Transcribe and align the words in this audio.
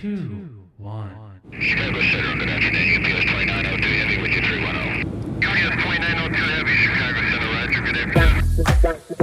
two, 0.00 0.68
one. 0.76 1.10
Chicago 1.58 2.00
Center, 2.02 2.36
good 2.36 2.50
afternoon. 2.50 3.02
UPS 3.02 3.24
2902 3.24 3.88
Heavy 3.88 4.20
with 4.20 4.30
you 4.30 4.42
310. 4.42 5.08
UPS 5.42 5.76
2902 5.82 6.36
Heavy, 6.52 6.76
Chicago 6.76 7.20
Center, 7.30 7.50
Roger, 7.56 7.80
good 7.80 7.96
afternoon. 7.96 9.15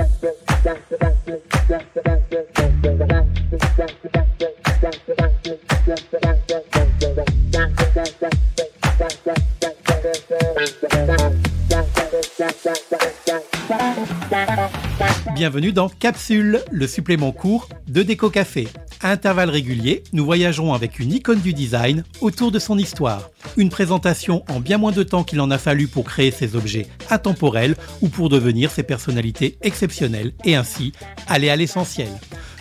Bienvenue 15.44 15.74
dans 15.74 15.90
Capsule, 15.90 16.62
le 16.72 16.88
supplément 16.88 17.34
court 17.34 17.68
de 17.90 18.02
Déco 18.02 18.30
Café. 18.30 18.70
À 19.02 19.12
intervalles 19.12 19.50
réguliers, 19.50 20.02
nous 20.14 20.24
voyagerons 20.24 20.74
avec 20.74 21.00
une 21.00 21.12
icône 21.12 21.42
du 21.42 21.54
design 21.54 22.06
autour 22.22 22.50
de 22.50 22.60
son 22.60 22.78
histoire. 22.78 23.30
Une 23.58 23.68
présentation 23.68 24.46
en 24.48 24.62
bien 24.62 24.78
moins 24.78 24.94
de 24.94 25.04
temps 25.04 25.26
qu'il 25.26 25.42
en 25.42 25.52
a 25.52 25.58
fallu 25.58 25.90
pour 25.90 26.06
créer 26.06 26.32
ces 26.32 26.56
objets 26.56 26.88
intemporels 27.10 27.76
ou 28.02 28.08
pour 28.08 28.30
devenir 28.30 28.72
ces 28.72 28.84
personnalités 28.84 29.58
exceptionnelles 29.62 30.32
et 30.46 30.56
ainsi 30.56 30.94
aller 31.28 31.50
à 31.50 31.58
l'essentiel. 31.58 32.08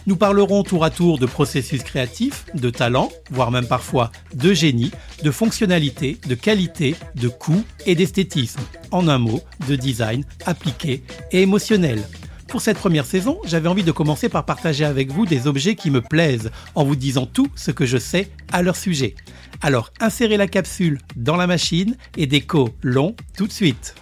Nous 0.09 0.17
parlerons 0.17 0.65
tour 0.65 0.85
à 0.85 0.91
tour 0.91 1.21
de 1.21 1.27
processus 1.27 1.85
créatifs, 1.85 2.47
de 2.53 2.71
talent, 2.71 3.13
voire 3.31 3.53
même 3.53 3.69
parfois 3.69 4.11
de 4.35 4.53
génie, 4.53 4.91
de 5.23 5.31
fonctionnalité, 5.31 6.19
de 6.27 6.35
qualité, 6.35 6.97
de 7.15 7.29
coût 7.29 7.63
et 7.87 7.95
d'esthétisme. 7.95 8.63
En 8.91 9.07
un 9.07 9.19
mot, 9.19 9.41
de 9.69 9.77
design 9.77 10.25
appliqué 10.47 11.05
et 11.31 11.43
émotionnel. 11.43 12.03
Pour 12.53 12.61
cette 12.61 12.77
première 12.77 13.07
saison, 13.07 13.39
j'avais 13.47 13.71
envie 13.71 13.83
de 13.83 13.93
commencer 13.93 14.29
par 14.29 14.45
partager 14.45 14.85
avec 14.85 15.11
vous 15.11 15.25
des 15.25 15.47
objets 15.47 15.75
qui 15.75 15.91
me 15.91 16.03
plaisent, 16.03 16.51
en 16.75 16.85
vous 16.85 16.97
disant 16.97 17.25
tout 17.25 17.49
ce 17.55 17.71
que 17.71 17.87
je 17.87 17.97
sais 17.97 18.29
à 18.53 18.61
leur 18.61 18.77
sujet. 18.77 19.15
Alors 19.63 19.91
insérez 20.01 20.37
la 20.37 20.47
capsule 20.47 20.99
dans 21.17 21.37
la 21.37 21.47
machine 21.47 21.97
et 22.19 22.27
déco 22.27 22.69
long 22.83 23.17
tout 23.39 23.47
de 23.47 23.53
suite. 23.53 23.95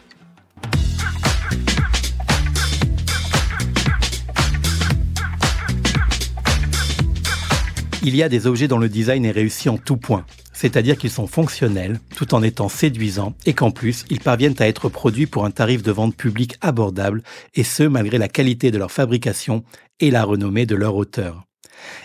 Il 8.02 8.16
y 8.16 8.24
a 8.24 8.28
des 8.28 8.48
objets 8.48 8.66
dont 8.66 8.78
le 8.78 8.88
design 8.88 9.24
est 9.26 9.30
réussi 9.30 9.68
en 9.68 9.78
tout 9.78 9.96
point, 9.96 10.26
c'est-à-dire 10.60 10.98
qu'ils 10.98 11.10
sont 11.10 11.26
fonctionnels 11.26 12.00
tout 12.16 12.34
en 12.34 12.42
étant 12.42 12.68
séduisants 12.68 13.34
et 13.46 13.54
qu'en 13.54 13.70
plus 13.70 14.04
ils 14.10 14.20
parviennent 14.20 14.56
à 14.58 14.68
être 14.68 14.90
produits 14.90 15.26
pour 15.26 15.46
un 15.46 15.50
tarif 15.50 15.82
de 15.82 15.90
vente 15.90 16.14
public 16.14 16.56
abordable 16.60 17.22
et 17.54 17.64
ce 17.64 17.82
malgré 17.82 18.18
la 18.18 18.28
qualité 18.28 18.70
de 18.70 18.76
leur 18.76 18.92
fabrication 18.92 19.64
et 20.00 20.10
la 20.10 20.22
renommée 20.22 20.66
de 20.66 20.74
leur 20.74 20.96
auteur. 20.96 21.49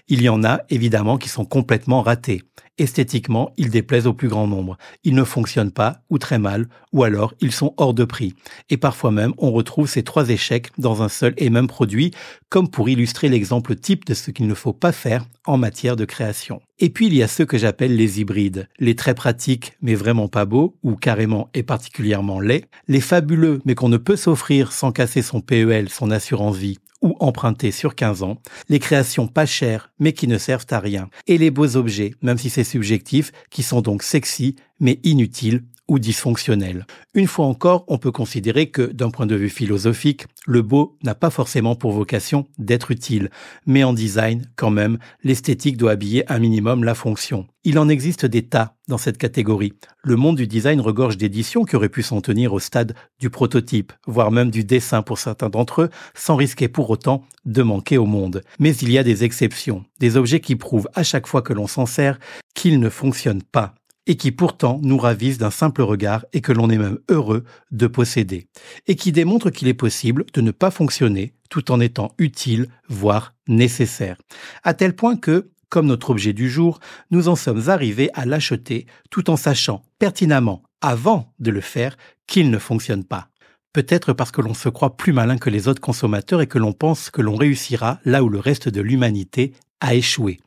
Il 0.07 0.21
y 0.21 0.29
en 0.29 0.43
a 0.43 0.61
évidemment 0.69 1.17
qui 1.17 1.29
sont 1.29 1.45
complètement 1.45 2.01
ratés. 2.01 2.43
Esthétiquement, 2.77 3.53
ils 3.55 3.69
déplaisent 3.69 4.07
au 4.07 4.13
plus 4.13 4.27
grand 4.27 4.47
nombre. 4.47 4.77
Ils 5.05 5.15
ne 5.15 5.23
fonctionnent 5.23 5.71
pas 5.71 6.01
ou 6.09 6.17
très 6.17 6.39
mal, 6.39 6.67
ou 6.91 7.03
alors 7.03 7.33
ils 7.39 7.53
sont 7.53 7.73
hors 7.77 7.93
de 7.93 8.03
prix. 8.03 8.35
Et 8.69 8.75
parfois 8.75 9.11
même, 9.11 9.33
on 9.37 9.51
retrouve 9.51 9.87
ces 9.87 10.03
trois 10.03 10.29
échecs 10.29 10.71
dans 10.77 11.01
un 11.01 11.07
seul 11.07 11.33
et 11.37 11.49
même 11.49 11.67
produit, 11.67 12.11
comme 12.49 12.69
pour 12.69 12.89
illustrer 12.89 13.29
l'exemple 13.29 13.75
type 13.75 14.05
de 14.05 14.13
ce 14.13 14.29
qu'il 14.29 14.47
ne 14.47 14.53
faut 14.53 14.73
pas 14.73 14.91
faire 14.91 15.25
en 15.45 15.57
matière 15.57 15.95
de 15.95 16.03
création. 16.03 16.61
Et 16.79 16.89
puis 16.89 17.07
il 17.07 17.15
y 17.15 17.23
a 17.23 17.29
ceux 17.29 17.45
que 17.45 17.57
j'appelle 17.57 17.95
les 17.95 18.19
hybrides, 18.19 18.67
les 18.79 18.95
très 18.95 19.15
pratiques 19.15 19.77
mais 19.81 19.95
vraiment 19.95 20.27
pas 20.27 20.43
beaux, 20.43 20.75
ou 20.83 20.95
carrément 20.95 21.49
et 21.53 21.63
particulièrement 21.63 22.41
laids, 22.41 22.65
les 22.89 23.01
fabuleux 23.01 23.61
mais 23.63 23.75
qu'on 23.75 23.89
ne 23.89 23.97
peut 23.97 24.17
s'offrir 24.17 24.73
sans 24.73 24.91
casser 24.91 25.21
son 25.21 25.39
PEL, 25.39 25.87
son 25.89 26.11
assurance 26.11 26.57
vie, 26.57 26.79
ou 27.05 27.15
emprunter 27.19 27.71
sur 27.71 27.95
15 27.95 28.23
ans, 28.23 28.41
les 28.67 28.79
créations 28.79 29.27
pas 29.27 29.45
chères 29.45 29.91
mais 29.99 30.11
qui 30.11 30.27
ne 30.27 30.37
servent 30.37 30.65
à 30.71 30.79
rien, 30.79 31.09
et 31.27 31.37
les 31.37 31.51
beaux 31.51 31.77
objets, 31.77 32.15
même 32.21 32.37
si 32.37 32.49
c'est 32.49 32.63
subjectif, 32.63 33.31
qui 33.49 33.63
sont 33.63 33.81
donc 33.81 34.03
sexy 34.03 34.55
mais 34.79 34.99
inutiles 35.03 35.63
ou 35.87 35.99
dysfonctionnels. 35.99 36.85
Une 37.13 37.27
fois 37.27 37.45
encore, 37.45 37.85
on 37.87 37.97
peut 37.97 38.11
considérer 38.11 38.69
que, 38.69 38.81
d'un 38.81 39.11
point 39.11 39.25
de 39.25 39.35
vue 39.35 39.49
philosophique, 39.49 40.25
le 40.45 40.61
beau 40.61 40.97
n'a 41.03 41.15
pas 41.15 41.29
forcément 41.29 41.75
pour 41.75 41.91
vocation 41.91 42.47
d'être 42.57 42.91
utile, 42.91 43.29
mais 43.65 43.83
en 43.83 43.93
design, 43.93 44.49
quand 44.55 44.71
même, 44.71 44.97
l'esthétique 45.23 45.77
doit 45.77 45.91
habiller 45.91 46.29
un 46.31 46.39
minimum 46.39 46.83
la 46.83 46.95
fonction. 46.95 47.47
Il 47.63 47.79
en 47.79 47.89
existe 47.89 48.25
des 48.25 48.43
tas 48.43 48.75
dans 48.87 48.97
cette 48.97 49.17
catégorie. 49.17 49.73
Le 50.03 50.15
monde 50.15 50.35
du 50.35 50.47
design 50.47 50.79
regorge 50.79 51.17
d'éditions 51.17 51.63
qui 51.63 51.75
auraient 51.75 51.89
pu 51.89 52.03
s'en 52.03 52.21
tenir 52.21 52.53
au 52.53 52.59
stade 52.59 52.93
du 53.19 53.29
prototype, 53.29 53.93
voire 54.05 54.31
même 54.31 54.51
du 54.51 54.63
dessin 54.63 55.01
pour 55.01 55.17
certains 55.17 55.49
d'entre 55.49 55.83
eux, 55.83 55.89
sans 56.13 56.35
risquer 56.35 56.67
pour 56.67 56.89
autant 56.89 57.23
de 57.45 57.63
manquer 57.63 57.97
au 57.97 58.05
monde. 58.05 58.43
Mais 58.59 58.75
il 58.75 58.91
y 58.91 58.97
a 58.97 59.03
des 59.03 59.23
exceptions, 59.23 59.83
des 59.99 60.17
objets 60.17 60.39
qui 60.41 60.55
prouvent 60.55 60.89
à 60.93 61.03
chaque 61.03 61.27
fois 61.27 61.41
que 61.41 61.53
l'on 61.53 61.67
s'en 61.67 61.85
sert 61.85 62.19
qu'ils 62.53 62.79
ne 62.79 62.89
fonctionnent 62.89 63.43
pas 63.43 63.73
et 64.07 64.17
qui 64.17 64.31
pourtant 64.31 64.79
nous 64.83 64.97
ravissent 64.97 65.37
d'un 65.37 65.51
simple 65.51 65.81
regard 65.81 66.25
et 66.33 66.41
que 66.41 66.51
l'on 66.51 66.69
est 66.69 66.77
même 66.77 66.99
heureux 67.09 67.43
de 67.71 67.87
posséder, 67.87 68.47
et 68.87 68.95
qui 68.95 69.11
démontrent 69.11 69.49
qu'il 69.49 69.67
est 69.67 69.73
possible 69.73 70.25
de 70.33 70.41
ne 70.41 70.51
pas 70.51 70.71
fonctionner 70.71 71.33
tout 71.49 71.71
en 71.71 71.79
étant 71.79 72.11
utile, 72.17 72.67
voire 72.87 73.33
nécessaire. 73.47 74.17
À 74.63 74.73
tel 74.73 74.95
point 74.95 75.15
que, 75.15 75.51
comme 75.69 75.87
notre 75.87 76.09
objet 76.09 76.33
du 76.33 76.49
jour, 76.49 76.79
nous 77.11 77.27
en 77.27 77.35
sommes 77.35 77.69
arrivés 77.69 78.09
à 78.13 78.25
l'acheter 78.25 78.85
tout 79.09 79.29
en 79.29 79.37
sachant 79.37 79.83
pertinemment, 79.99 80.63
avant 80.81 81.33
de 81.39 81.51
le 81.51 81.61
faire, 81.61 81.97
qu'il 82.27 82.49
ne 82.49 82.59
fonctionne 82.59 83.03
pas. 83.03 83.29
Peut-être 83.73 84.13
parce 84.13 84.31
que 84.31 84.41
l'on 84.41 84.53
se 84.53 84.69
croit 84.69 84.95
plus 84.95 85.11
malin 85.11 85.37
que 85.37 85.49
les 85.49 85.67
autres 85.67 85.81
consommateurs 85.81 86.41
et 86.41 86.47
que 86.47 86.59
l'on 86.59 86.71
pense 86.71 87.09
que 87.09 87.21
l'on 87.21 87.35
réussira 87.35 87.99
là 88.05 88.23
où 88.23 88.29
le 88.29 88.39
reste 88.39 88.69
de 88.69 88.81
l'humanité 88.81 89.53
a 89.81 89.95
échoué. 89.95 90.39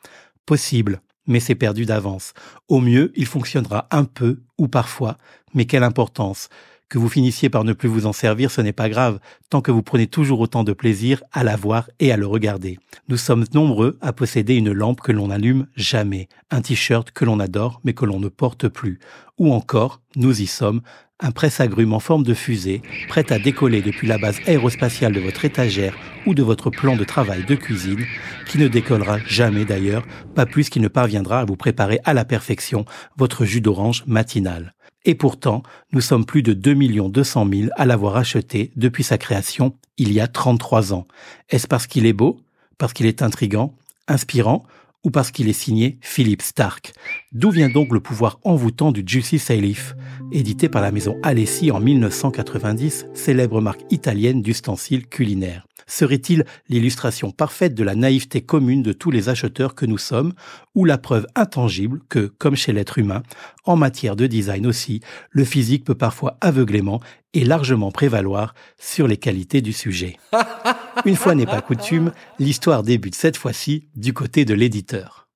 Possible, 0.47 1.03
mais 1.29 1.39
c'est 1.39 1.55
perdu 1.55 1.85
d'avance. 1.85 2.35
Au 2.67 2.81
mieux, 2.81 3.13
il 3.15 3.27
fonctionnera 3.27 3.87
un 3.93 4.05
peu 4.05 4.41
ou 4.59 4.67
parfois, 4.67 5.17
mais 5.55 5.67
quelle 5.67 5.85
importance. 5.85 6.49
Que 6.89 6.99
vous 6.99 7.11
finissiez 7.11 7.51
par 7.51 7.65
ne 7.65 7.75
plus 7.75 7.89
vous 7.89 8.07
en 8.07 8.15
servir, 8.15 8.51
ce 8.51 8.63
n'est 8.63 8.73
pas 8.73 8.89
grave, 8.89 9.21
tant 9.51 9.61
que 9.61 9.71
vous 9.71 9.83
prenez 9.83 10.07
toujours 10.07 10.41
autant 10.41 10.65
de 10.65 10.73
plaisir 10.73 11.23
à 11.33 11.45
la 11.45 11.55
voir 11.55 11.91
et 12.01 12.13
à 12.13 12.17
le 12.17 12.27
regarder. 12.27 12.79
Nous 13.09 13.19
sommes 13.19 13.45
nombreux 13.53 13.99
à 14.01 14.15
posséder 14.15 14.55
une 14.55 14.73
lampe 14.73 15.03
que 15.03 15.13
l'on 15.13 15.29
n'allume 15.29 15.67
jamais, 15.77 16.29
un 16.51 16.63
t-shirt 16.63 17.11
que 17.11 17.27
l'on 17.27 17.41
adore 17.41 17.83
mais 17.85 17.93
que 17.93 18.07
l'on 18.07 18.21
ne 18.21 18.29
porte 18.29 18.69
plus, 18.69 19.01
ou 19.37 19.53
encore, 19.53 20.01
nous 20.17 20.41
y 20.41 20.47
sommes, 20.47 20.81
un 21.21 21.31
presse-agrumes 21.31 21.93
en 21.93 22.01
forme 22.01 22.23
de 22.23 22.35
fusée, 22.35 22.83
prêt 23.09 23.33
à 23.33 23.39
décoller 23.39 23.83
depuis 23.83 24.07
la 24.07 24.19
base 24.19 24.39
aérospatiale 24.47 25.13
de 25.13 25.21
votre 25.21 25.45
étagère 25.45 25.97
ou 26.27 26.35
de 26.35 26.43
votre 26.43 26.71
plan 26.71 26.97
de 26.97 27.05
travail 27.05 27.45
de 27.45 27.55
cuisine, 27.55 28.05
qui 28.47 28.59
ne 28.59 28.69
décollera 28.69 29.19
jamais 29.27 29.65
d'ailleurs, 29.65 30.07
pas 30.35 30.47
plus 30.47 30.69
qu'il 30.69 30.83
ne 30.83 30.89
parviendra 30.89 31.41
à 31.41 31.45
vous 31.45 31.57
préparer 31.57 32.01
à 32.05 32.15
la 32.15 32.25
perfection 32.25 32.85
votre 33.17 33.45
jus 33.45 33.61
d'orange 33.61 34.05
matinal. 34.07 34.75
Et 35.05 35.15
pourtant, 35.15 35.63
nous 35.93 36.01
sommes 36.01 36.27
plus 36.27 36.43
de 36.43 36.53
2 36.53 36.75
200 37.09 37.49
000 37.53 37.71
à 37.77 37.87
l'avoir 37.87 38.17
acheté 38.17 38.73
depuis 38.77 39.05
sa 39.05 39.19
création 39.19 39.75
il 39.97 40.13
y 40.13 40.21
a 40.21 40.29
33 40.29 40.93
ans. 40.93 41.07
Est-ce 41.49 41.67
parce 41.67 41.87
qu'il 41.87 42.07
est 42.07 42.13
beau? 42.13 42.41
Parce 42.79 42.93
qu'il 42.93 43.07
est 43.07 43.23
intrigant? 43.23 43.75
Inspirant? 44.07 44.65
Ou 45.05 45.11
parce 45.11 45.31
qu'il 45.31 45.49
est 45.49 45.53
signé 45.53 45.99
Philippe 46.01 46.43
Stark. 46.43 46.93
D'où 47.33 47.51
vient 47.51 47.69
donc 47.69 47.93
le 47.93 48.01
pouvoir 48.01 48.39
envoûtant 48.45 48.93
du 48.93 49.03
Juicy 49.07 49.39
Salif 49.39 49.95
Édité 50.33 50.69
par 50.69 50.83
la 50.83 50.93
maison 50.93 51.17
Alessi 51.23 51.71
en 51.71 51.81
1990, 51.81 53.07
célèbre 53.15 53.61
marque 53.61 53.85
italienne 53.91 54.43
d'ustensiles 54.43 55.07
culinaires. 55.07 55.67
Serait-il 55.89 56.45
l'illustration 56.69 57.31
parfaite 57.31 57.75
de 57.75 57.83
la 57.83 57.95
naïveté 57.95 58.43
commune 58.43 58.83
de 58.83 58.93
tous 58.93 59.11
les 59.11 59.31
acheteurs 59.31 59.75
que 59.75 59.87
nous 59.87 59.99
sommes, 59.99 60.35
ou 60.75 60.85
la 60.85 60.99
preuve 60.99 61.27
intangible 61.35 62.01
que, 62.09 62.31
comme 62.39 62.55
chez 62.55 62.73
l'être 62.73 62.99
humain, 62.99 63.23
en 63.65 63.75
matière 63.75 64.15
de 64.15 64.27
design 64.27 64.67
aussi, 64.67 65.01
le 65.31 65.45
physique 65.45 65.85
peut 65.85 65.95
parfois 65.95 66.37
aveuglément 66.41 67.01
et 67.33 67.45
largement 67.45 67.91
prévaloir 67.91 68.55
sur 68.79 69.09
les 69.09 69.17
qualités 69.17 69.63
du 69.63 69.73
sujet? 69.73 70.17
Une 71.07 71.17
fois 71.17 71.35
n'est 71.35 71.47
pas 71.47 71.63
coutume, 71.63 72.13
l'histoire 72.39 72.83
débute 72.83 73.15
cette 73.15 73.37
fois-ci 73.37 73.89
du 73.97 74.13
côté 74.13 74.45
de 74.45 74.55
l'éditeur. 74.55 75.28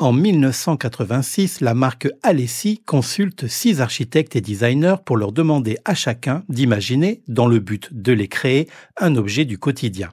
En 0.00 0.12
1986, 0.12 1.60
la 1.60 1.74
marque 1.74 2.08
Alessi 2.22 2.80
consulte 2.86 3.48
six 3.48 3.80
architectes 3.80 4.36
et 4.36 4.40
designers 4.40 4.94
pour 5.04 5.16
leur 5.16 5.32
demander 5.32 5.76
à 5.84 5.96
chacun 5.96 6.44
d'imaginer, 6.48 7.20
dans 7.26 7.48
le 7.48 7.58
but 7.58 7.88
de 7.90 8.12
les 8.12 8.28
créer, 8.28 8.68
un 8.96 9.16
objet 9.16 9.44
du 9.44 9.58
quotidien. 9.58 10.10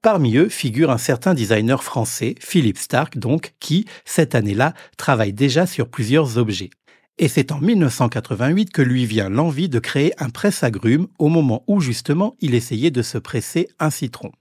Parmi 0.00 0.38
eux 0.38 0.48
figure 0.48 0.90
un 0.90 0.96
certain 0.96 1.34
designer 1.34 1.84
français, 1.84 2.36
Philippe 2.40 2.78
Stark 2.78 3.18
donc, 3.18 3.52
qui, 3.60 3.84
cette 4.06 4.34
année-là, 4.34 4.72
travaille 4.96 5.34
déjà 5.34 5.66
sur 5.66 5.90
plusieurs 5.90 6.38
objets. 6.38 6.70
Et 7.18 7.28
c'est 7.28 7.52
en 7.52 7.58
1988 7.58 8.70
que 8.72 8.80
lui 8.80 9.04
vient 9.04 9.28
l'envie 9.28 9.68
de 9.68 9.78
créer 9.78 10.14
un 10.16 10.30
presse-agrumes 10.30 11.08
au 11.18 11.28
moment 11.28 11.64
où 11.66 11.82
justement 11.82 12.34
il 12.40 12.54
essayait 12.54 12.90
de 12.90 13.02
se 13.02 13.18
presser 13.18 13.68
un 13.78 13.90
citron. 13.90 14.32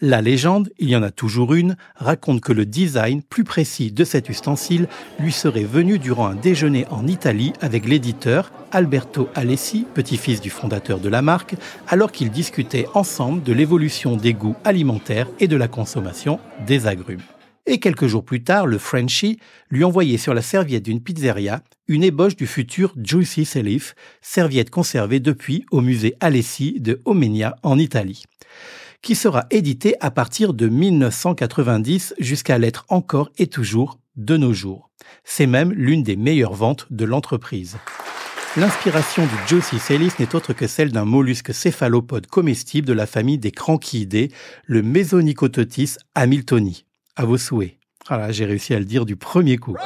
La 0.00 0.22
légende, 0.22 0.70
il 0.78 0.88
y 0.90 0.94
en 0.94 1.02
a 1.02 1.10
toujours 1.10 1.54
une, 1.54 1.76
raconte 1.96 2.40
que 2.40 2.52
le 2.52 2.64
design 2.64 3.20
plus 3.20 3.42
précis 3.42 3.90
de 3.90 4.04
cet 4.04 4.28
ustensile 4.28 4.86
lui 5.18 5.32
serait 5.32 5.64
venu 5.64 5.98
durant 5.98 6.28
un 6.28 6.36
déjeuner 6.36 6.86
en 6.90 7.08
Italie 7.08 7.52
avec 7.60 7.84
l'éditeur 7.84 8.52
Alberto 8.70 9.28
Alessi, 9.34 9.86
petit-fils 9.94 10.40
du 10.40 10.50
fondateur 10.50 11.00
de 11.00 11.08
la 11.08 11.20
marque, 11.20 11.56
alors 11.88 12.12
qu'ils 12.12 12.30
discutaient 12.30 12.86
ensemble 12.94 13.42
de 13.42 13.52
l'évolution 13.52 14.16
des 14.16 14.34
goûts 14.34 14.54
alimentaires 14.62 15.26
et 15.40 15.48
de 15.48 15.56
la 15.56 15.66
consommation 15.66 16.38
des 16.64 16.86
agrumes. 16.86 17.22
Et 17.66 17.80
quelques 17.80 18.06
jours 18.06 18.24
plus 18.24 18.44
tard, 18.44 18.68
le 18.68 18.78
Frenchie 18.78 19.40
lui 19.68 19.82
envoyait 19.82 20.16
sur 20.16 20.32
la 20.32 20.42
serviette 20.42 20.84
d'une 20.84 21.02
pizzeria 21.02 21.60
une 21.88 22.04
ébauche 22.04 22.36
du 22.36 22.46
futur 22.46 22.94
Juicy 23.02 23.44
Salif, 23.44 23.96
serviette 24.22 24.70
conservée 24.70 25.18
depuis 25.18 25.66
au 25.72 25.80
musée 25.80 26.14
Alessi 26.20 26.78
de 26.78 27.00
Omenia 27.04 27.56
en 27.64 27.80
Italie, 27.80 28.26
qui 29.02 29.14
sera 29.14 29.46
édité 29.50 29.94
à 30.00 30.10
partir 30.10 30.54
de 30.54 30.68
1990 30.68 32.14
jusqu'à 32.18 32.58
l'être 32.58 32.84
encore 32.88 33.30
et 33.38 33.46
toujours 33.46 33.98
de 34.16 34.36
nos 34.36 34.52
jours. 34.52 34.90
C'est 35.24 35.46
même 35.46 35.72
l'une 35.72 36.02
des 36.02 36.16
meilleures 36.16 36.54
ventes 36.54 36.86
de 36.90 37.04
l'entreprise. 37.04 37.76
L'inspiration 38.56 39.24
du 39.24 39.34
Juicy 39.46 39.78
Salif 39.78 40.18
n'est 40.18 40.34
autre 40.34 40.52
que 40.52 40.66
celle 40.66 40.90
d'un 40.90 41.04
mollusque 41.04 41.54
céphalopode 41.54 42.26
comestible 42.26 42.88
de 42.88 42.92
la 42.92 43.06
famille 43.06 43.38
des 43.38 43.52
cranchiidés, 43.52 44.32
le 44.64 44.82
Mesonychototis 44.82 45.96
hamiltoni. 46.14 46.84
À 47.14 47.24
vos 47.24 47.38
souhaits. 47.38 47.76
Voilà, 48.08 48.32
j'ai 48.32 48.46
réussi 48.46 48.74
à 48.74 48.78
le 48.78 48.84
dire 48.84 49.04
du 49.04 49.16
premier 49.16 49.58
coup. 49.58 49.76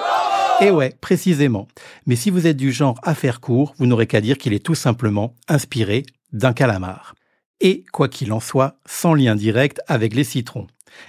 Et 0.61 0.71
ouais, 0.71 0.95
précisément. 1.01 1.67
Mais 2.07 2.15
si 2.15 2.31
vous 2.31 2.47
êtes 2.47 2.57
du 2.57 2.73
genre 2.73 2.99
à 3.03 3.15
faire 3.15 3.41
court, 3.41 3.75
vous 3.79 3.87
n'aurez 3.87 4.07
qu'à 4.07 4.21
dire 4.21 4.39
qu'il 4.39 4.55
est 4.55 4.65
tout 4.65 4.77
simplement 4.77 5.35
inspiré 5.49 6.05
d'un 6.33 6.53
calamar. 6.53 7.15
Et, 7.63 7.85
quoi 7.93 8.09
qu'il 8.09 8.33
en 8.33 8.41
soit, 8.41 8.77
sans 8.87 9.15
lien 9.15 9.37
direct 9.37 9.81
avec 9.87 10.15
les 10.15 10.25
citrons. 10.25 10.67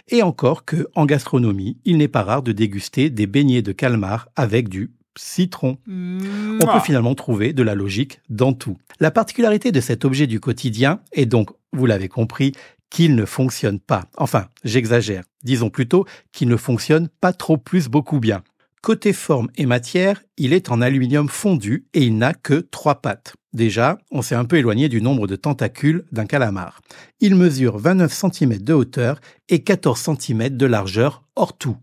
Et 0.07 0.21
encore 0.21 0.65
que, 0.65 0.87
en 0.93 1.05
gastronomie, 1.05 1.77
il 1.83 1.97
n'est 1.97 2.07
pas 2.07 2.23
rare 2.23 2.43
de 2.43 2.51
déguster 2.51 3.09
des 3.09 3.25
beignets 3.27 3.63
de 3.63 3.71
calmar 3.71 4.29
avec 4.35 4.69
du 4.69 4.91
citron. 5.17 5.77
On 5.87 6.65
peut 6.65 6.79
finalement 6.79 7.15
trouver 7.15 7.53
de 7.53 7.63
la 7.63 7.75
logique 7.75 8.21
dans 8.29 8.53
tout. 8.53 8.77
La 8.99 9.11
particularité 9.11 9.71
de 9.71 9.81
cet 9.81 10.05
objet 10.05 10.27
du 10.27 10.39
quotidien 10.39 11.01
est 11.11 11.25
donc, 11.25 11.49
vous 11.71 11.87
l'avez 11.87 12.07
compris, 12.07 12.53
qu'il 12.91 13.15
ne 13.15 13.25
fonctionne 13.25 13.79
pas. 13.79 14.05
Enfin, 14.17 14.45
j'exagère. 14.63 15.23
Disons 15.43 15.71
plutôt 15.71 16.05
qu'il 16.31 16.47
ne 16.47 16.57
fonctionne 16.57 17.09
pas 17.09 17.33
trop 17.33 17.57
plus 17.57 17.87
beaucoup 17.87 18.19
bien. 18.19 18.43
Côté 18.83 19.13
forme 19.13 19.47
et 19.55 19.65
matière, 19.65 20.21
il 20.35 20.51
est 20.51 20.69
en 20.69 20.81
aluminium 20.81 21.29
fondu 21.29 21.87
et 21.93 22.03
il 22.03 22.17
n'a 22.17 22.33
que 22.33 22.55
trois 22.55 22.95
pattes. 22.95 23.33
Déjà, 23.53 23.97
on 24.11 24.21
s'est 24.21 24.35
un 24.35 24.43
peu 24.43 24.57
éloigné 24.57 24.89
du 24.89 25.01
nombre 25.01 25.25
de 25.25 25.37
tentacules 25.37 26.03
d'un 26.11 26.25
calamar. 26.25 26.81
Il 27.21 27.35
mesure 27.35 27.77
29 27.77 28.11
cm 28.11 28.57
de 28.57 28.73
hauteur 28.73 29.21
et 29.47 29.63
14 29.63 30.17
cm 30.19 30.49
de 30.49 30.65
largeur 30.65 31.23
hors 31.37 31.57
tout. 31.57 31.77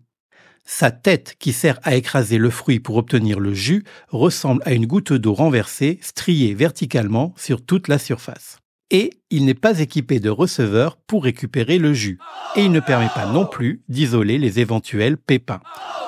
Sa 0.67 0.91
tête, 0.91 1.37
qui 1.39 1.55
sert 1.55 1.81
à 1.85 1.97
écraser 1.97 2.37
le 2.37 2.51
fruit 2.51 2.81
pour 2.81 2.99
obtenir 2.99 3.41
le 3.41 3.55
jus, 3.55 3.83
ressemble 4.09 4.63
à 4.67 4.75
une 4.75 4.85
goutte 4.85 5.15
d'eau 5.15 5.33
renversée, 5.33 5.99
striée 6.03 6.53
verticalement 6.53 7.33
sur 7.39 7.65
toute 7.65 7.89
la 7.89 7.99
surface. 7.99 8.59
Et 8.91 9.11
il 9.31 9.45
n'est 9.45 9.55
pas 9.55 9.79
équipé 9.81 10.21
de 10.21 10.31
receveur 10.31 10.97
pour 10.97 11.25
récupérer 11.25 11.79
le 11.79 11.95
jus. 11.95 12.19
Et 12.57 12.65
il 12.65 12.73
ne 12.73 12.81
permet 12.81 13.11
pas 13.15 13.27
non 13.27 13.47
plus 13.47 13.83
d'isoler 13.89 14.39
les 14.39 14.59
éventuels 14.59 15.17
pépins. 15.17 15.61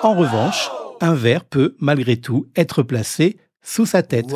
En 0.02 0.14
revanche, 0.14 0.69
un 1.00 1.14
verre 1.14 1.44
peut, 1.44 1.76
malgré 1.79 2.17
tout, 2.17 2.46
être 2.56 2.82
placé 2.82 3.37
sous 3.62 3.87
sa 3.87 4.02
tête. 4.02 4.26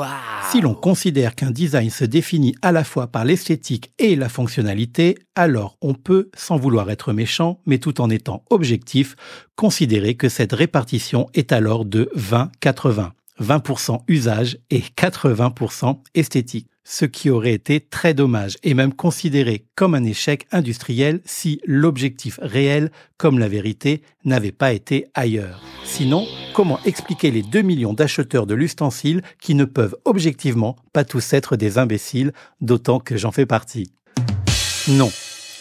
Si 0.51 0.61
l'on 0.61 0.75
considère 0.75 1.35
qu'un 1.35 1.51
design 1.51 1.91
se 1.91 2.05
définit 2.05 2.55
à 2.63 2.71
la 2.71 2.85
fois 2.85 3.09
par 3.09 3.25
l'esthétique 3.25 3.93
et 3.99 4.15
la 4.15 4.29
fonctionnalité, 4.29 5.19
alors 5.35 5.77
on 5.83 5.95
peut, 5.95 6.31
sans 6.37 6.57
vouloir 6.57 6.91
être 6.91 7.13
méchant, 7.13 7.61
mais 7.67 7.79
tout 7.79 8.01
en 8.01 8.09
étant 8.09 8.45
objectif, 8.51 9.17
considérer 9.57 10.15
que 10.15 10.29
cette 10.29 10.53
répartition 10.53 11.27
est 11.35 11.53
alors 11.53 11.85
de 11.85 12.09
20-80. 12.17 13.11
20% 13.41 14.01
usage 14.09 14.59
et 14.71 14.81
80% 14.81 15.99
esthétique 16.15 16.69
ce 16.89 17.05
qui 17.05 17.31
aurait 17.31 17.53
été 17.53 17.81
très 17.81 18.15
dommage 18.15 18.57
et 18.63 18.73
même 18.73 18.95
considéré 18.95 19.67
comme 19.75 19.95
un 19.97 20.05
échec 20.05 20.47
industriel 20.53 21.21
si 21.25 21.61
l'objectif 21.67 22.39
réel, 22.41 22.93
comme 23.17 23.41
la 23.41 23.49
vérité, 23.49 24.03
n'avait 24.25 24.53
pas 24.53 24.73
été 24.73 25.07
ailleurs. 25.13 25.61
Sinon, 25.85 26.27
comment 26.55 26.79
expliquer 26.85 27.33
les 27.33 27.43
2 27.43 27.63
millions 27.63 27.93
d'acheteurs 27.93 28.47
de 28.47 28.55
l'ustensile 28.55 29.23
qui 29.41 29.57
ne 29.57 29.65
peuvent 29.65 29.97
objectivement 30.05 30.77
pas 30.93 31.05
tous 31.05 31.33
être 31.33 31.57
des 31.57 31.77
imbéciles, 31.77 32.33
d'autant 32.61 33.01
que 33.01 33.17
j'en 33.17 33.33
fais 33.33 33.47
partie? 33.47 33.91
Non, 34.87 35.11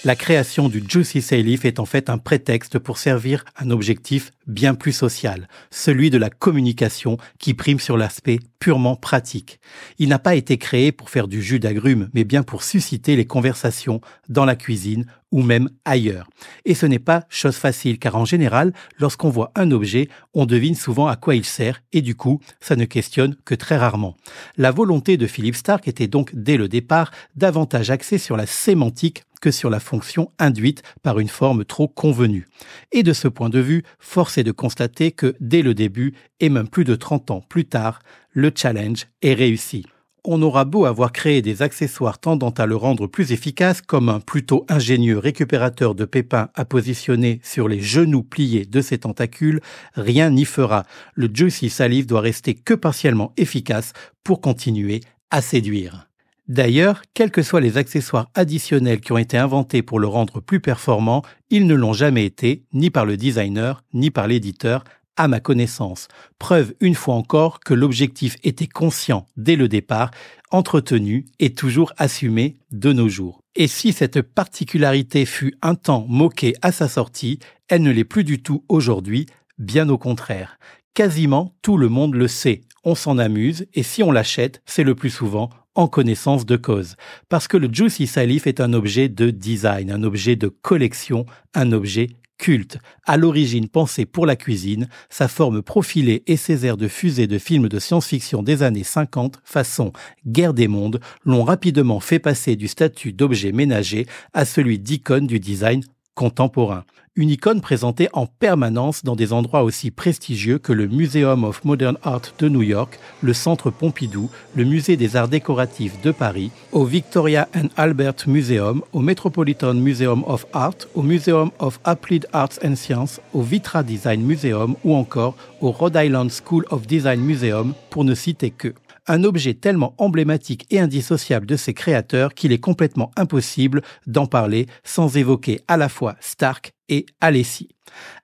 la 0.06 0.16
création 0.16 0.70
du 0.70 0.84
Juicy 0.88 1.20
Leaf 1.42 1.66
est 1.66 1.80
en 1.80 1.86
fait 1.86 2.12
un 2.12 2.20
prétexte 2.20 2.78
pour 2.78 3.00
servir 3.00 3.44
un 3.58 3.72
objectif 3.72 4.32
bien 4.46 4.76
plus 4.76 4.92
social, 4.92 5.48
celui 5.72 6.12
de 6.12 6.20
la 6.20 6.30
communication 6.30 7.18
qui 7.40 7.56
prime 7.56 7.80
sur 7.80 7.98
l'aspect 7.98 8.38
purement 8.60 8.96
pratique. 8.96 9.60
Il 9.98 10.10
n'a 10.10 10.20
pas 10.20 10.36
été 10.36 10.60
créé 10.60 10.92
pour 10.92 11.10
faire 11.10 11.28
du 11.28 11.42
jus 11.42 11.60
d'agrumes, 11.60 12.10
mais 12.14 12.24
bien 12.24 12.44
pour 12.44 12.62
susciter 12.62 13.16
les 13.16 13.26
conversations 13.26 14.00
dans 14.30 14.46
la 14.46 14.56
cuisine 14.56 15.08
ou 15.32 15.42
même 15.42 15.70
ailleurs. 15.86 16.30
Et 16.66 16.76
ce 16.76 16.86
n'est 16.86 17.00
pas 17.00 17.26
chose 17.28 17.56
facile, 17.56 17.98
car 17.98 18.16
en 18.16 18.26
général, 18.26 18.74
lorsqu'on 19.00 19.32
voit 19.32 19.52
un 19.56 19.72
objet, 19.72 20.08
on 20.36 20.46
devine 20.46 20.76
souvent 20.76 21.08
à 21.08 21.16
quoi 21.16 21.36
il 21.36 21.46
sert, 21.46 21.82
et 21.94 22.04
du 22.04 22.14
coup, 22.14 22.40
ça 22.62 22.76
ne 22.76 22.86
questionne 22.86 23.36
que 23.44 23.56
très 23.56 23.76
rarement. 23.76 24.16
La 24.56 24.72
volonté 24.72 25.18
de 25.18 25.26
Philippe 25.26 25.56
Stark 25.56 25.88
était 25.88 26.08
donc, 26.08 26.30
dès 26.36 26.58
le 26.58 26.68
départ, 26.68 27.10
davantage 27.36 27.90
axée 27.90 28.20
sur 28.20 28.38
la 28.38 28.46
sémantique 28.46 29.24
sur 29.52 29.70
la 29.70 29.80
fonction 29.80 30.32
induite 30.40 30.84
par 31.04 31.20
une 31.20 31.28
forme 31.28 31.66
trop 31.66 31.88
convenue. 31.88 32.48
Et 32.92 33.04
de 33.04 33.14
ce 33.14 33.28
point 33.28 33.50
de 33.50 33.60
vue, 33.60 33.84
force 34.00 34.38
est 34.38 34.44
de 34.44 34.52
constater 34.52 35.12
que 35.12 35.36
dès 35.40 35.62
le 35.62 35.74
début, 35.74 36.14
et 36.40 36.50
même 36.50 36.68
plus 36.68 36.84
de 36.84 36.96
30 36.96 37.32
ans 37.32 37.42
plus 37.42 37.66
tard, 37.66 38.00
le 38.32 38.52
challenge 38.56 39.08
est 39.22 39.34
réussi. 39.34 39.86
On 40.28 40.42
aura 40.42 40.66
beau 40.66 40.86
avoir 40.86 41.12
créé 41.12 41.44
des 41.44 41.62
accessoires 41.62 42.18
tendant 42.18 42.50
à 42.50 42.66
le 42.66 42.76
rendre 42.76 43.06
plus 43.06 43.32
efficace, 43.32 43.82
comme 43.82 44.10
un 44.10 44.20
plutôt 44.20 44.66
ingénieux 44.70 45.20
récupérateur 45.20 45.94
de 45.94 46.04
pépins 46.04 46.50
à 46.56 46.66
positionner 46.66 47.40
sur 47.44 47.68
les 47.68 47.80
genoux 47.80 48.24
pliés 48.24 48.66
de 48.66 48.82
ses 48.82 48.98
tentacules, 48.98 49.62
rien 49.94 50.32
n'y 50.32 50.46
fera. 50.46 50.86
Le 51.14 51.30
Juicy 51.32 51.70
Salive 51.70 52.08
doit 52.08 52.22
rester 52.22 52.56
que 52.56 52.74
partiellement 52.74 53.34
efficace 53.38 53.94
pour 54.24 54.42
continuer 54.42 55.02
à 55.30 55.44
séduire. 55.44 56.05
D'ailleurs, 56.48 57.02
quels 57.16 57.32
que 57.32 57.42
soient 57.42 57.62
les 57.62 57.78
accessoires 57.78 58.30
additionnels 58.36 59.02
qui 59.02 59.12
ont 59.12 59.18
été 59.18 59.38
inventés 59.38 59.82
pour 59.82 60.00
le 60.00 60.08
rendre 60.08 60.42
plus 60.42 60.60
performant, 60.60 61.24
ils 61.50 61.66
ne 61.66 61.74
l'ont 61.74 61.94
jamais 61.94 62.26
été, 62.26 62.64
ni 62.72 62.92
par 62.92 63.06
le 63.06 63.18
designer, 63.18 63.84
ni 63.94 64.12
par 64.12 64.28
l'éditeur, 64.28 64.84
à 65.18 65.28
ma 65.28 65.40
connaissance. 65.40 66.08
Preuve 66.38 66.74
une 66.82 66.94
fois 66.94 67.16
encore 67.16 67.62
que 67.62 67.74
l'objectif 67.74 68.36
était 68.44 68.68
conscient 68.68 69.26
dès 69.38 69.56
le 69.56 69.68
départ, 69.68 70.12
entretenu 70.52 71.26
et 71.40 71.54
toujours 71.54 71.94
assumé 71.98 72.58
de 72.72 72.94
nos 72.94 73.10
jours. 73.10 73.40
Et 73.56 73.68
si 73.68 73.94
cette 73.94 74.22
particularité 74.22 75.26
fut 75.26 75.56
un 75.62 75.76
temps 75.76 76.06
moquée 76.08 76.54
à 76.62 76.72
sa 76.72 76.88
sortie, 76.88 77.40
elle 77.70 77.82
ne 77.82 77.92
l'est 77.92 78.04
plus 78.04 78.24
du 78.24 78.42
tout 78.42 78.64
aujourd'hui, 78.68 79.26
bien 79.58 79.90
au 79.90 79.98
contraire. 79.98 80.60
Quasiment 80.94 81.56
tout 81.62 81.78
le 81.78 81.90
monde 81.90 82.16
le 82.16 82.28
sait, 82.28 82.62
on 82.84 82.96
s'en 82.96 83.18
amuse 83.18 83.66
et 83.74 83.84
si 83.84 84.04
on 84.04 84.12
l'achète, 84.12 84.62
c'est 84.66 84.84
le 84.84 84.96
plus 84.96 85.10
souvent 85.10 85.50
en 85.76 85.88
connaissance 85.88 86.46
de 86.46 86.56
cause. 86.56 86.96
Parce 87.30 87.48
que 87.48 87.58
le 87.58 87.70
Juicy 87.72 88.08
Salif 88.08 88.48
est 88.48 88.60
un 88.60 88.74
objet 88.74 89.10
de 89.10 89.30
design, 89.30 89.92
un 89.92 90.04
objet 90.04 90.36
de 90.36 90.48
collection, 90.48 91.26
un 91.54 91.72
objet 91.72 92.08
culte, 92.38 92.80
à 93.06 93.18
l'origine 93.18 93.70
pensé 93.70 94.06
pour 94.06 94.26
la 94.26 94.36
cuisine, 94.36 94.88
sa 95.10 95.28
forme 95.28 95.62
profilée 95.62 96.24
et 96.28 96.38
ses 96.38 96.66
airs 96.66 96.78
de 96.78 96.88
fusée 96.88 97.28
de 97.28 97.38
films 97.38 97.70
de 97.70 97.80
science-fiction 97.80 98.44
des 98.44 98.64
années 98.64 98.84
50, 98.84 99.40
façon 99.44 99.94
Guerre 100.28 100.54
des 100.54 100.68
mondes, 100.68 101.00
l'ont 101.24 101.44
rapidement 101.44 102.00
fait 102.00 102.20
passer 102.20 102.56
du 102.56 102.68
statut 102.68 103.14
d'objet 103.14 103.52
ménager 103.52 104.06
à 104.34 104.46
celui 104.46 104.80
d'icône 104.80 105.28
du 105.28 105.40
design 105.40 105.82
contemporain 106.14 106.86
une 107.18 107.30
icône 107.30 107.62
présentée 107.62 108.10
en 108.12 108.26
permanence 108.26 109.06
dans 109.06 109.16
des 109.16 109.32
endroits 109.32 109.64
aussi 109.64 109.90
prestigieux 109.90 110.58
que 110.58 110.74
le 110.74 110.88
Museum 110.88 111.46
of 111.46 111.64
Modern 111.64 111.98
Art 112.04 112.34
de 112.40 112.50
New 112.50 112.62
York, 112.62 113.00
le 113.22 113.32
Centre 113.32 113.72
Pompidou, 113.72 114.30
le 114.54 114.66
Musée 114.66 114.98
des 114.98 115.16
Arts 115.16 115.30
Décoratifs 115.30 116.02
de 116.02 116.12
Paris, 116.12 116.52
au 116.74 116.84
Victoria 116.84 117.48
and 117.56 117.70
Albert 117.78 118.28
Museum, 118.28 118.82
au 118.92 119.00
Metropolitan 119.00 119.76
Museum 119.76 120.26
of 120.28 120.46
Art, 120.52 120.76
au 120.94 121.04
Museum 121.04 121.52
of 121.60 121.80
Applied 121.86 122.28
Arts 122.34 122.60
and 122.66 122.76
Sciences, 122.76 123.22
au 123.34 123.42
Vitra 123.42 123.82
Design 123.82 124.22
Museum 124.22 124.76
ou 124.84 124.94
encore 124.94 125.38
au 125.62 125.72
Rhode 125.72 125.96
Island 125.96 126.30
School 126.30 126.66
of 126.70 126.86
Design 126.86 127.22
Museum, 127.22 127.74
pour 127.92 128.04
ne 128.04 128.14
citer 128.14 128.52
que. 128.52 128.74
Un 129.08 129.24
objet 129.24 129.54
tellement 129.54 129.94
emblématique 130.00 130.66
et 130.72 130.80
indissociable 130.80 131.46
de 131.46 131.56
ses 131.56 131.76
créateurs 131.76 132.34
qu'il 132.34 132.52
est 132.52 132.58
complètement 132.58 133.12
impossible 133.16 133.84
d'en 134.08 134.26
parler 134.26 134.66
sans 134.84 135.16
évoquer 135.16 135.62
à 135.68 135.78
la 135.78 135.90
fois 135.90 136.16
Stark 136.20 136.74
et 136.90 137.06
Alessi. 137.22 137.70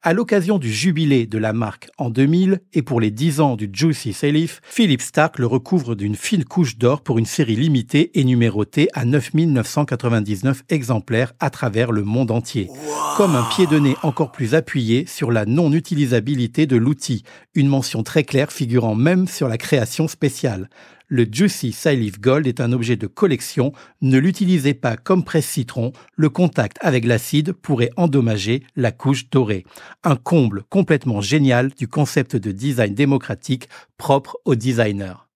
À 0.01 0.13
l'occasion 0.13 0.58
du 0.58 0.72
jubilé 0.72 1.27
de 1.27 1.38
la 1.38 1.53
marque 1.53 1.89
en 1.98 2.10
2000 2.10 2.62
et 2.74 2.82
pour 2.82 3.00
les 3.00 3.12
10 3.12 3.39
ans 3.39 3.56
du 3.56 3.70
Juicy 3.72 4.13
Salif, 4.13 4.60
Philippe 4.63 5.01
Stark 5.01 5.38
le 5.38 5.46
recouvre 5.46 5.96
d'une 5.96 6.15
fine 6.15 6.44
couche 6.44 6.77
d'or 6.77 7.01
pour 7.01 7.20
une 7.20 7.25
série 7.25 7.56
limitée 7.56 8.12
et 8.20 8.24
numérotée 8.24 8.89
à 8.94 9.06
9999 9.06 10.63
exemplaires 10.70 11.34
à 11.39 11.50
travers 11.50 11.91
le 11.91 12.03
monde 12.03 12.32
entier. 12.32 12.70
Comme 13.18 13.36
un 13.36 13.44
pied 13.44 13.68
de 13.68 13.77
nez 13.77 13.96
encore 14.01 14.32
plus 14.32 14.56
appuyé 14.56 15.06
sur 15.06 15.32
la 15.32 15.46
non-utilisabilité 15.46 16.65
de 16.65 16.77
l'outil, 16.77 17.24
une 17.53 17.68
mention 17.68 18.03
très 18.03 18.24
claire 18.24 18.51
figurant 18.51 18.96
même 18.96 19.27
sur 19.27 19.48
la 19.48 19.58
création 19.58 20.08
spéciale. 20.08 20.70
Le 21.13 21.25
Juicy 21.30 21.74
Silive 21.74 22.22
Gold 22.22 22.48
est 22.48 22.62
un 22.62 22.72
objet 22.72 22.96
de 22.96 23.06
collection. 23.06 23.74
Ne 24.00 24.18
l'utilisez 24.18 24.74
pas 24.74 24.96
comme 24.96 25.25
presse-citron. 25.25 25.91
Le 26.15 26.30
contact 26.30 26.77
avec 26.80 27.03
l'acide 27.03 27.51
pourrait 27.51 27.89
endommager 27.98 28.63
la 28.77 28.94
couche 28.94 29.30
dorée. 29.30 29.65
Un 30.06 30.15
comble 30.15 30.63
complètement 30.70 31.20
génial 31.20 31.72
du 31.72 31.89
concept 31.89 32.38
de 32.38 32.53
design 32.53 32.96
démocratique 32.96 33.68
propre 33.98 34.38
aux 34.46 34.56
designers. 34.56 35.30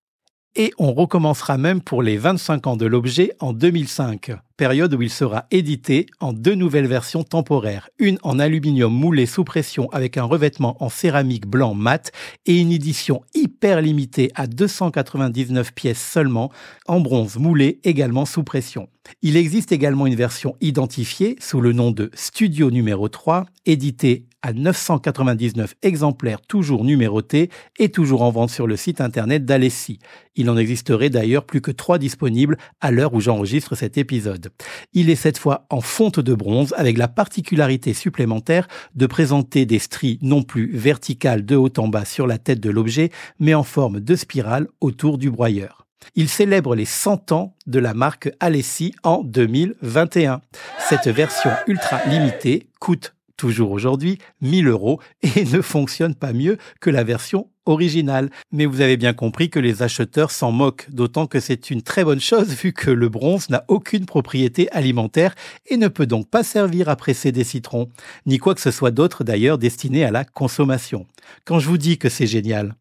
Et 0.57 0.71
on 0.77 0.93
recommencera 0.93 1.57
même 1.57 1.81
pour 1.81 2.01
les 2.01 2.15
25 2.15 2.67
ans 2.67 2.77
de 2.77 2.85
l'objet 2.85 3.33
en 3.41 3.51
2005, 3.51 4.31
période 4.55 4.93
où 4.93 5.01
il 5.01 5.09
sera 5.09 5.47
édité 5.51 6.05
en 6.21 6.31
deux 6.31 6.55
nouvelles 6.55 6.87
versions 6.87 7.23
temporaires, 7.23 7.89
une 7.99 8.17
en 8.23 8.39
aluminium 8.39 8.93
moulé 8.93 9.25
sous 9.25 9.43
pression 9.43 9.89
avec 9.91 10.15
un 10.15 10.23
revêtement 10.23 10.81
en 10.81 10.87
céramique 10.87 11.45
blanc 11.45 11.73
mat 11.73 12.13
et 12.45 12.57
une 12.57 12.71
édition 12.71 13.21
hyper 13.33 13.81
limitée 13.81 14.31
à 14.33 14.47
299 14.47 15.73
pièces 15.73 16.01
seulement 16.01 16.49
en 16.87 17.01
bronze 17.01 17.37
moulé 17.37 17.81
également 17.83 18.25
sous 18.25 18.45
pression. 18.45 18.87
Il 19.21 19.35
existe 19.35 19.73
également 19.73 20.07
une 20.07 20.15
version 20.15 20.55
identifiée 20.61 21.35
sous 21.41 21.59
le 21.59 21.73
nom 21.73 21.91
de 21.91 22.09
Studio 22.13 22.71
numéro 22.71 23.09
3, 23.09 23.45
éditée 23.65 24.23
à 24.45 24.53
999 24.53 25.73
exemplaires 25.81 26.39
toujours 26.39 26.83
numérotés 26.83 27.49
et 27.79 27.89
toujours 27.89 28.21
en 28.21 28.29
vente 28.29 28.51
sur 28.51 28.67
le 28.67 28.77
site 28.77 29.01
internet 29.01 29.43
d'Alessi. 29.43 29.97
Il 30.35 30.51
en 30.51 30.57
existerait 30.57 31.09
d'ailleurs 31.09 31.45
plus 31.45 31.61
que 31.61 31.71
trois 31.71 31.97
disponibles 31.97 32.55
à 32.79 32.91
l'heure 32.91 33.15
où 33.15 33.21
j'enregistre 33.21 33.73
cet 33.73 33.97
épisode. 33.97 34.51
Il 34.93 35.09
est 35.09 35.15
cette 35.15 35.39
fois 35.39 35.65
en 35.71 35.81
fonte 35.81 36.19
de 36.19 36.35
bronze 36.35 36.75
avec 36.77 36.99
la 36.99 37.07
particularité 37.07 37.95
supplémentaire 37.95 38.67
de 38.93 39.07
présenter 39.07 39.65
des 39.65 39.79
stries 39.79 40.19
non 40.21 40.43
plus 40.43 40.69
verticales 40.71 41.43
de 41.43 41.55
haut 41.55 41.73
en 41.77 41.87
bas 41.87 42.05
sur 42.05 42.27
la 42.27 42.37
tête 42.37 42.59
de 42.59 42.69
l'objet, 42.69 43.09
mais 43.39 43.55
en 43.55 43.63
forme 43.63 43.99
de 43.99 44.15
spirale 44.15 44.67
autour 44.79 45.17
du 45.17 45.31
broyeur. 45.31 45.87
Il 46.13 46.29
célèbre 46.29 46.75
les 46.75 46.85
100 46.85 47.31
ans 47.31 47.55
de 47.65 47.79
la 47.79 47.95
marque 47.95 48.29
Alessi 48.39 48.93
en 49.01 49.23
2021. 49.23 50.41
Cette 50.77 51.07
version 51.07 51.49
ultra 51.65 52.05
limitée 52.05 52.69
coûte 52.79 53.14
toujours 53.37 53.71
aujourd'hui, 53.71 54.17
1000 54.41 54.67
euros 54.67 54.99
et 55.21 55.43
ne 55.53 55.61
fonctionne 55.61 56.15
pas 56.15 56.33
mieux 56.33 56.57
que 56.79 56.89
la 56.89 57.03
version 57.03 57.49
originale. 57.65 58.29
Mais 58.51 58.65
vous 58.65 58.81
avez 58.81 58.97
bien 58.97 59.13
compris 59.13 59.49
que 59.49 59.59
les 59.59 59.81
acheteurs 59.81 60.31
s'en 60.31 60.51
moquent, 60.51 60.87
d'autant 60.89 61.27
que 61.27 61.39
c'est 61.39 61.71
une 61.71 61.81
très 61.81 62.03
bonne 62.03 62.19
chose 62.19 62.49
vu 62.49 62.73
que 62.73 62.91
le 62.91 63.09
bronze 63.09 63.49
n'a 63.49 63.65
aucune 63.67 64.05
propriété 64.05 64.69
alimentaire 64.71 65.35
et 65.65 65.77
ne 65.77 65.87
peut 65.87 66.05
donc 66.05 66.29
pas 66.29 66.43
servir 66.43 66.89
à 66.89 66.95
presser 66.95 67.31
des 67.31 67.43
citrons, 67.43 67.89
ni 68.25 68.37
quoi 68.37 68.55
que 68.55 68.61
ce 68.61 68.71
soit 68.71 68.91
d'autre 68.91 69.23
d'ailleurs 69.23 69.57
destiné 69.57 70.03
à 70.03 70.11
la 70.11 70.25
consommation. 70.25 71.05
Quand 71.43 71.59
je 71.59 71.67
vous 71.67 71.77
dis 71.77 71.97
que 71.97 72.09
c'est 72.09 72.27
génial, 72.27 72.75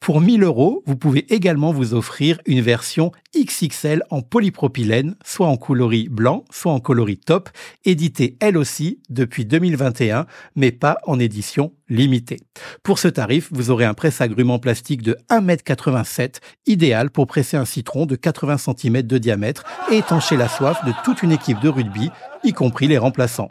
pour 0.00 0.20
1000 0.20 0.42
euros, 0.42 0.82
vous 0.86 0.96
pouvez 0.96 1.32
également 1.32 1.72
vous 1.72 1.94
offrir 1.94 2.40
une 2.46 2.60
version 2.60 3.12
XXL 3.36 4.02
en 4.10 4.22
polypropylène, 4.22 5.16
soit 5.24 5.48
en 5.48 5.56
coloris 5.56 6.08
blanc, 6.08 6.44
soit 6.50 6.72
en 6.72 6.80
coloris 6.80 7.18
top, 7.18 7.50
éditée 7.84 8.36
elle 8.40 8.56
aussi 8.56 9.00
depuis 9.10 9.44
2021, 9.44 10.26
mais 10.56 10.72
pas 10.72 10.98
en 11.06 11.18
édition 11.18 11.72
limitée. 11.88 12.40
Pour 12.82 12.98
ce 12.98 13.08
tarif, 13.08 13.48
vous 13.50 13.70
aurez 13.70 13.84
un 13.84 13.94
presse-agrumes 13.94 14.50
en 14.50 14.58
plastique 14.58 15.02
de 15.02 15.16
1m87, 15.30 16.36
idéal 16.66 17.10
pour 17.10 17.26
presser 17.26 17.56
un 17.56 17.64
citron 17.64 18.06
de 18.06 18.16
80 18.16 18.58
cm 18.58 19.02
de 19.02 19.18
diamètre 19.18 19.64
et 19.90 19.98
étancher 19.98 20.36
la 20.36 20.48
soif 20.48 20.84
de 20.84 20.92
toute 21.04 21.22
une 21.22 21.32
équipe 21.32 21.60
de 21.60 21.68
rugby, 21.68 22.10
y 22.44 22.52
compris 22.52 22.88
les 22.88 22.98
remplaçants. 22.98 23.50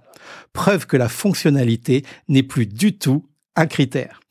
Preuve 0.53 0.87
que 0.87 0.97
la 0.97 1.09
fonctionnalité 1.09 2.03
n'est 2.27 2.43
plus 2.43 2.65
du 2.65 2.97
tout 2.97 3.26
un 3.57 3.65
critère. 3.65 4.21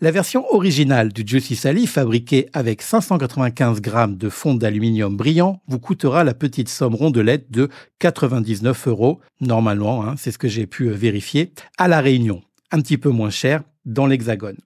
La 0.00 0.10
version 0.10 0.46
originale 0.54 1.12
du 1.12 1.24
Juicy 1.26 1.56
Sally, 1.56 1.86
fabriquée 1.86 2.48
avec 2.52 2.82
595 2.82 3.80
grammes 3.80 4.16
de 4.16 4.28
fonte 4.28 4.60
d'aluminium 4.60 5.16
brillant, 5.16 5.60
vous 5.66 5.80
coûtera 5.80 6.22
la 6.22 6.34
petite 6.34 6.68
somme 6.68 6.94
rondelette 6.94 7.50
de 7.50 7.68
99 7.98 8.88
euros, 8.88 9.20
normalement, 9.40 10.06
hein, 10.06 10.14
c'est 10.16 10.30
ce 10.30 10.38
que 10.38 10.48
j'ai 10.48 10.66
pu 10.66 10.88
vérifier, 10.88 11.52
à 11.78 11.88
la 11.88 12.00
Réunion. 12.00 12.42
Un 12.70 12.80
petit 12.80 12.96
peu 12.96 13.10
moins 13.10 13.30
cher, 13.30 13.62
dans 13.86 14.06
l'Hexagone. 14.06 14.58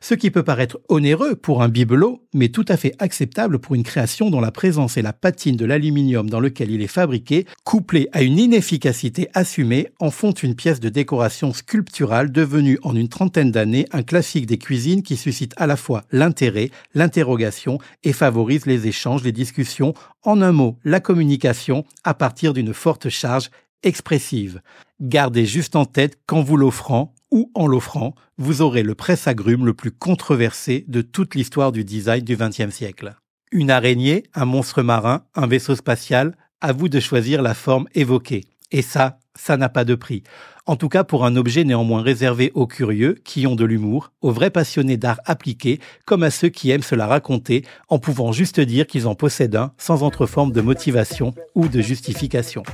Ce 0.00 0.14
qui 0.14 0.30
peut 0.30 0.42
paraître 0.42 0.80
onéreux 0.88 1.36
pour 1.36 1.62
un 1.62 1.68
bibelot, 1.68 2.26
mais 2.34 2.48
tout 2.48 2.64
à 2.68 2.76
fait 2.76 2.94
acceptable 2.98 3.58
pour 3.58 3.74
une 3.74 3.84
création 3.84 4.28
dont 4.28 4.40
la 4.40 4.50
présence 4.50 4.96
et 4.96 5.02
la 5.02 5.12
patine 5.12 5.56
de 5.56 5.64
l'aluminium 5.64 6.28
dans 6.28 6.40
lequel 6.40 6.70
il 6.70 6.82
est 6.82 6.88
fabriqué, 6.88 7.46
couplée 7.64 8.08
à 8.12 8.22
une 8.22 8.38
inefficacité 8.38 9.28
assumée, 9.32 9.88
en 10.00 10.10
font 10.10 10.32
une 10.32 10.56
pièce 10.56 10.80
de 10.80 10.88
décoration 10.88 11.52
sculpturale 11.52 12.32
devenue 12.32 12.78
en 12.82 12.94
une 12.94 13.08
trentaine 13.08 13.52
d'années 13.52 13.86
un 13.92 14.02
classique 14.02 14.46
des 14.46 14.58
cuisines 14.58 15.02
qui 15.02 15.16
suscite 15.16 15.54
à 15.56 15.66
la 15.66 15.76
fois 15.76 16.04
l'intérêt, 16.10 16.70
l'interrogation 16.94 17.78
et 18.02 18.12
favorise 18.12 18.66
les 18.66 18.86
échanges, 18.88 19.22
les 19.22 19.32
discussions, 19.32 19.94
en 20.22 20.42
un 20.42 20.52
mot, 20.52 20.78
la 20.84 21.00
communication 21.00 21.84
à 22.02 22.14
partir 22.14 22.52
d'une 22.52 22.74
forte 22.74 23.08
charge 23.08 23.50
expressive. 23.84 24.60
Gardez 25.00 25.46
juste 25.46 25.76
en 25.76 25.84
tête 25.84 26.18
qu'en 26.26 26.42
vous 26.42 26.56
l'offrant, 26.56 27.13
ou 27.34 27.50
en 27.54 27.66
l'offrant, 27.66 28.14
vous 28.38 28.62
aurez 28.62 28.84
le 28.84 28.94
presse-agrumes 28.94 29.66
le 29.66 29.74
plus 29.74 29.90
controversé 29.90 30.84
de 30.86 31.02
toute 31.02 31.34
l'histoire 31.34 31.72
du 31.72 31.84
design 31.84 32.22
du 32.22 32.36
XXe 32.36 32.70
siècle. 32.70 33.16
Une 33.50 33.72
araignée, 33.72 34.22
un 34.34 34.44
monstre 34.44 34.82
marin, 34.82 35.24
un 35.34 35.48
vaisseau 35.48 35.74
spatial, 35.74 36.36
à 36.60 36.72
vous 36.72 36.88
de 36.88 37.00
choisir 37.00 37.42
la 37.42 37.54
forme 37.54 37.88
évoquée. 37.94 38.44
Et 38.74 38.82
ça, 38.82 39.20
ça 39.36 39.56
n'a 39.56 39.68
pas 39.68 39.84
de 39.84 39.94
prix. 39.94 40.24
En 40.66 40.74
tout 40.74 40.88
cas 40.88 41.04
pour 41.04 41.24
un 41.24 41.36
objet 41.36 41.62
néanmoins 41.62 42.02
réservé 42.02 42.50
aux 42.54 42.66
curieux, 42.66 43.14
qui 43.24 43.46
ont 43.46 43.54
de 43.54 43.64
l'humour, 43.64 44.10
aux 44.20 44.32
vrais 44.32 44.50
passionnés 44.50 44.96
d'art 44.96 45.20
appliqué, 45.26 45.78
comme 46.04 46.24
à 46.24 46.30
ceux 46.32 46.48
qui 46.48 46.72
aiment 46.72 46.82
se 46.82 46.96
la 46.96 47.06
raconter, 47.06 47.64
en 47.88 48.00
pouvant 48.00 48.32
juste 48.32 48.58
dire 48.58 48.88
qu'ils 48.88 49.06
en 49.06 49.14
possèdent 49.14 49.54
un, 49.54 49.70
sans 49.78 50.02
autre 50.02 50.26
forme 50.26 50.50
de 50.50 50.60
motivation 50.60 51.34
ou 51.54 51.68
de 51.68 51.80
justification. 51.80 52.64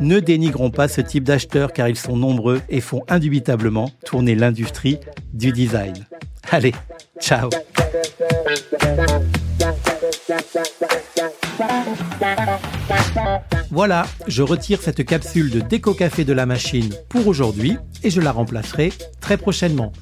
Ne 0.00 0.20
dénigrons 0.20 0.70
pas 0.70 0.86
ce 0.86 1.00
type 1.00 1.24
d'acheteurs 1.24 1.72
car 1.72 1.88
ils 1.88 1.98
sont 1.98 2.16
nombreux 2.16 2.62
et 2.68 2.80
font 2.80 3.02
indubitablement 3.08 3.90
tourner 4.04 4.36
l'industrie 4.36 4.98
du 5.32 5.50
design. 5.50 6.06
Allez, 6.52 6.74
ciao 7.18 7.50
voilà, 13.70 14.06
je 14.26 14.42
retire 14.42 14.80
cette 14.82 15.04
capsule 15.04 15.50
de 15.50 15.60
déco 15.60 15.94
café 15.94 16.24
de 16.24 16.32
la 16.32 16.46
machine 16.46 16.90
pour 17.08 17.26
aujourd'hui 17.26 17.76
et 18.02 18.10
je 18.10 18.20
la 18.20 18.32
remplacerai 18.32 18.92
très 19.20 19.36
prochainement. 19.36 19.92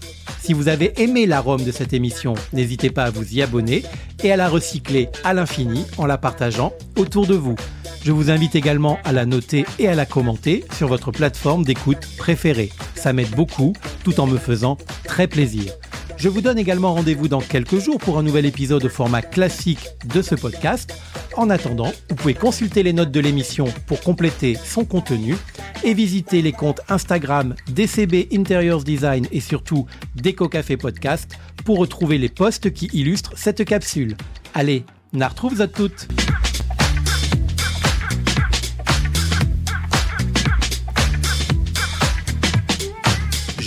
Si 0.41 0.53
vous 0.53 0.69
avez 0.69 1.01
aimé 1.03 1.27
l'arôme 1.27 1.65
de 1.65 1.73
cette 1.73 1.93
émission, 1.93 2.35
n'hésitez 2.53 2.91
pas 2.91 3.05
à 3.05 3.11
vous 3.11 3.35
y 3.35 3.43
abonner 3.43 3.83
et 4.23 4.33
à 4.33 4.37
la 4.37 4.49
recycler 4.49 5.09
à 5.25 5.35
l'infini 5.35 5.85
en 5.99 6.07
la 6.07 6.19
partageant 6.19 6.73
autour 6.97 7.27
de 7.27 7.35
vous. 7.35 7.57
Je 8.05 8.13
vous 8.13 8.31
invite 8.31 8.55
également 8.55 8.99
à 9.05 9.13
la 9.13 9.27
noter 9.27 9.67
et 9.79 9.89
à 9.89 9.95
la 9.95 10.07
commenter 10.07 10.65
sur 10.73 10.89
votre 10.89 11.11
plateforme 11.11 11.65
d'écoute 11.65 12.09
préférée. 12.17 12.71
Ça 12.95 13.13
m'aide 13.13 13.35
beaucoup 13.35 13.75
tout 14.05 14.21
en 14.21 14.27
me 14.27 14.39
faisant 14.39 14.79
très 15.05 15.27
plaisir. 15.27 15.78
Je 16.19 16.29
vous 16.29 16.41
donne 16.41 16.59
également 16.59 16.95
rendez-vous 16.95 17.29
dans 17.29 17.41
quelques 17.41 17.79
jours 17.79 17.99
pour 17.99 18.19
un 18.19 18.25
nouvel 18.25 18.45
épisode 18.45 18.85
au 18.85 18.89
format 18.89 19.23
classique 19.23 19.87
de 20.13 20.21
ce 20.21 20.35
podcast. 20.35 20.93
En 21.37 21.49
attendant, 21.49 21.93
vous 22.11 22.17
pouvez 22.17 22.35
consulter 22.35 22.83
les 22.83 22.93
notes 22.93 23.13
de 23.13 23.21
l'émission 23.21 23.67
pour 23.87 24.01
compléter 24.01 24.57
son 24.57 24.85
contenu 24.85 25.37
et 25.85 25.95
visiter 25.95 26.43
les 26.43 26.51
comptes 26.51 26.81
Instagram 26.89 27.55
DCB 27.69 28.29
Interiors 28.33 28.83
Design 28.83 29.29
et 29.31 29.39
surtout 29.39 29.87
Déco 30.17 30.49
Café 30.49 30.77
Podcast 30.77 31.39
pour 31.65 31.79
retrouver 31.79 32.19
les 32.19 32.29
posts 32.29 32.73
qui 32.73 32.87
illustrent 32.93 33.35
cette 33.37 33.65
capsule. 33.65 34.17
Allez, 34.55 34.85
na 35.13 35.29
retrouve 35.29 35.61
à 35.61 35.69
toutes 35.69 36.09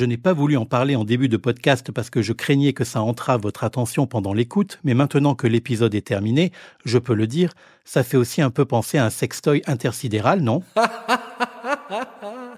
Je 0.02 0.08
n'ai 0.08 0.18
pas 0.18 0.34
voulu 0.34 0.58
en 0.58 0.66
parler 0.66 0.96
en 0.96 1.04
début 1.04 1.30
de 1.30 1.38
podcast 1.38 1.92
parce 1.92 2.10
que 2.10 2.24
je 2.24 2.34
craignais 2.34 2.74
que 2.74 2.84
ça 2.84 3.04
entrave 3.04 3.42
votre 3.44 3.64
attention 3.64 4.08
pendant 4.08 4.34
l'écoute, 4.34 4.80
mais 4.84 4.96
maintenant 4.96 5.36
que 5.36 5.46
l'épisode 5.46 5.94
est 5.94 6.02
terminé, 6.02 6.52
je 6.86 6.98
peux 6.98 7.14
le 7.14 7.28
dire, 7.28 7.54
ça 7.86 8.02
fait 8.02 8.18
aussi 8.18 8.42
un 8.42 8.50
peu 8.50 8.66
penser 8.66 8.98
à 8.98 9.06
un 9.06 9.12
sextoy 9.12 9.62
intersidéral, 9.68 10.42
non? 10.42 10.64